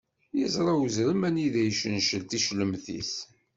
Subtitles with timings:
[0.43, 3.13] Iẓṛa uzrem anida iccencel ticlemt-is.